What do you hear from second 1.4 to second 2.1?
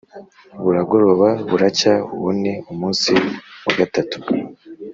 buracya,